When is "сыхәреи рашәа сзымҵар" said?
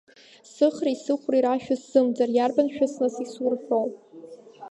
1.03-2.29